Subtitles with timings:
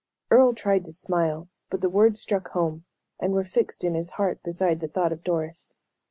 [0.31, 2.85] Earle tried to smile, but the words struck home,
[3.19, 5.75] and were fixed in his heart beside the thought of Doris.